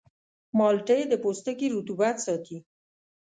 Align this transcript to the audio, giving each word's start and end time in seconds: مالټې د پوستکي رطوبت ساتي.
مالټې 0.57 0.99
د 1.07 1.13
پوستکي 1.23 1.67
رطوبت 1.75 2.15
ساتي. 2.25 2.57